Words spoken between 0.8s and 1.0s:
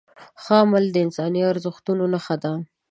د